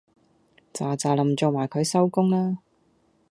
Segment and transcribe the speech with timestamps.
[0.73, 2.57] 喳喳林做埋佢收工啦